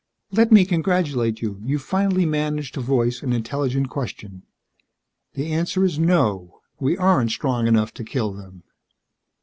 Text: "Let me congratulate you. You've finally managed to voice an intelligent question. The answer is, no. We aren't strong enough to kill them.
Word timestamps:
"Let 0.31 0.51
me 0.51 0.65
congratulate 0.65 1.43
you. 1.43 1.61
You've 1.63 1.83
finally 1.83 2.25
managed 2.25 2.73
to 2.73 2.81
voice 2.81 3.21
an 3.21 3.33
intelligent 3.33 3.91
question. 3.91 4.41
The 5.35 5.53
answer 5.53 5.83
is, 5.85 5.99
no. 5.99 6.61
We 6.79 6.97
aren't 6.97 7.29
strong 7.33 7.67
enough 7.67 7.93
to 7.93 8.03
kill 8.03 8.31
them. 8.33 8.63